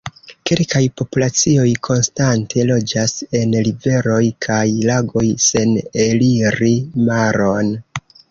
Kelkaj 0.49 0.79
populacioj 1.01 1.65
konstante 1.87 2.63
loĝas 2.69 3.13
en 3.41 3.53
riveroj 3.69 4.23
kaj 4.47 4.63
lagoj 4.91 5.27
sen 5.51 5.77
eliri 6.07 6.73
maron. 7.11 7.71